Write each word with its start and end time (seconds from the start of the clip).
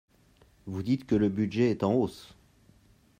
Vous 0.65 0.81
dites 0.81 1.05
que 1.05 1.13
le 1.13 1.29
budget 1.29 1.69
est 1.69 1.83
en 1.83 1.93
hausse. 1.93 2.33